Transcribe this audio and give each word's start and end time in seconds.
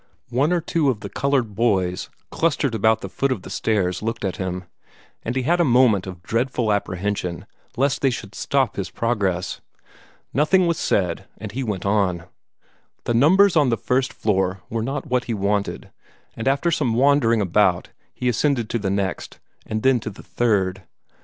One 0.31 0.51
or 0.51 0.61
two 0.61 0.89
of 0.89 1.01
the 1.01 1.09
colored 1.11 1.53
boys 1.53 2.09
clustered 2.31 2.73
about 2.73 3.01
the 3.01 3.07
foot 3.07 3.31
of 3.31 3.43
the 3.43 3.51
stairs 3.51 4.01
looked 4.01 4.25
at 4.25 4.37
him, 4.37 4.63
and 5.21 5.35
he 5.35 5.43
had 5.43 5.61
a 5.61 5.63
moment 5.63 6.07
of 6.07 6.23
dreadful 6.23 6.73
apprehension 6.73 7.45
lest 7.77 8.01
they 8.01 8.09
should 8.09 8.33
stop 8.33 8.77
his 8.77 8.89
progress. 8.89 9.61
Nothing 10.33 10.65
was 10.65 10.79
said, 10.79 11.25
and 11.37 11.51
he 11.51 11.61
went 11.63 11.85
on. 11.85 12.23
The 13.03 13.13
numbers 13.13 13.55
on 13.55 13.69
the 13.69 13.77
first 13.77 14.11
floor 14.11 14.61
were 14.71 14.81
not 14.81 15.05
what 15.05 15.25
he 15.25 15.35
wanted, 15.35 15.91
and 16.35 16.47
after 16.47 16.71
some 16.71 16.95
wandering 16.95 17.39
about 17.39 17.89
he 18.11 18.27
ascended 18.27 18.71
to 18.71 18.79
the 18.79 18.89
next, 18.89 19.37
and 19.67 19.83
then 19.83 19.99
to 19.99 20.09
the 20.09 20.23
third. 20.23 20.81